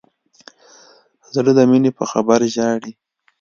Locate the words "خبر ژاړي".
2.11-2.91